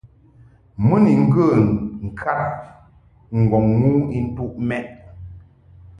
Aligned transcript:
Mɨ 0.85 0.95
ni 1.03 1.11
ŋgə 1.23 1.45
ŋkad 2.05 2.41
ŋgɔŋ 3.39 3.65
ŋu 3.79 3.91
intuʼ 4.17 4.53
mɛ›. 4.67 4.77